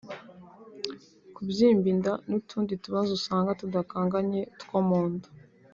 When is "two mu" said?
4.59-5.01